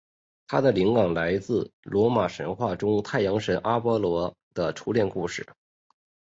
[0.47, 5.45] 它的灵感来自罗马神话中太阳神阿波罗的初恋故事。